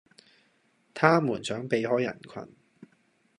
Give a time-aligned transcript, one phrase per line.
[0.95, 2.43] 他們想避開人群